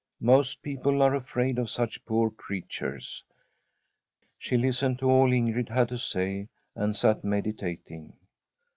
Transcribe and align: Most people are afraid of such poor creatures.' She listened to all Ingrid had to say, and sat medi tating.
Most 0.23 0.63
people 0.63 1.03
are 1.03 1.13
afraid 1.13 1.59
of 1.59 1.69
such 1.69 2.03
poor 2.07 2.31
creatures.' 2.31 3.23
She 4.39 4.57
listened 4.57 4.97
to 4.97 5.11
all 5.11 5.29
Ingrid 5.29 5.69
had 5.69 5.89
to 5.89 5.99
say, 5.99 6.49
and 6.75 6.95
sat 6.95 7.23
medi 7.23 7.53
tating. 7.53 8.11